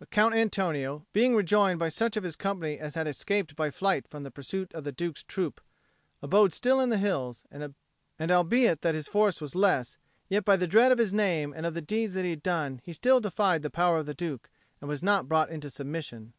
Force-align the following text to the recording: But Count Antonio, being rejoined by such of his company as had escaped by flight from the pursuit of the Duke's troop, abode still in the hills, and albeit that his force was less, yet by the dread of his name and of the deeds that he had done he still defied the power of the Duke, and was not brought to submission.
But 0.00 0.10
Count 0.10 0.34
Antonio, 0.34 1.06
being 1.12 1.36
rejoined 1.36 1.78
by 1.78 1.90
such 1.90 2.16
of 2.16 2.24
his 2.24 2.34
company 2.34 2.76
as 2.80 2.96
had 2.96 3.06
escaped 3.06 3.54
by 3.54 3.70
flight 3.70 4.08
from 4.08 4.24
the 4.24 4.30
pursuit 4.32 4.74
of 4.74 4.82
the 4.82 4.90
Duke's 4.90 5.22
troop, 5.22 5.60
abode 6.20 6.52
still 6.52 6.80
in 6.80 6.88
the 6.88 6.98
hills, 6.98 7.46
and 7.52 7.72
albeit 8.20 8.82
that 8.82 8.96
his 8.96 9.06
force 9.06 9.40
was 9.40 9.54
less, 9.54 9.96
yet 10.28 10.44
by 10.44 10.56
the 10.56 10.66
dread 10.66 10.90
of 10.90 10.98
his 10.98 11.12
name 11.12 11.54
and 11.56 11.64
of 11.64 11.74
the 11.74 11.80
deeds 11.82 12.14
that 12.14 12.24
he 12.24 12.30
had 12.30 12.42
done 12.42 12.80
he 12.82 12.92
still 12.92 13.20
defied 13.20 13.62
the 13.62 13.70
power 13.70 13.98
of 13.98 14.06
the 14.06 14.12
Duke, 14.12 14.50
and 14.80 14.88
was 14.88 15.04
not 15.04 15.28
brought 15.28 15.48
to 15.60 15.70
submission. 15.70 16.32